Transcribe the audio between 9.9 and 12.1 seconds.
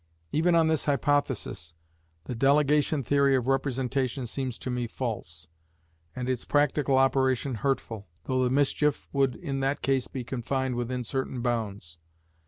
be confined within certain bounds.